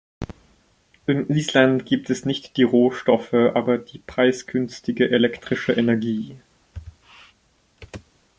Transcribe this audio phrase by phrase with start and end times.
[1.05, 6.37] In Island gibt es nicht die Rohstoffe, aber die preisgünstige elektrische Energie.